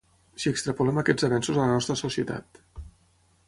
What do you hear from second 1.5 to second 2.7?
a la nostra societat.